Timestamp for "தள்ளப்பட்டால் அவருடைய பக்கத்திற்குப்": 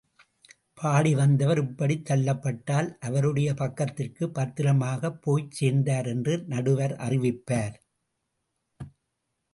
2.09-4.33